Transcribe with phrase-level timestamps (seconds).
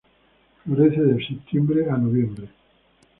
[0.63, 2.49] Florece de septiembre a noviembre.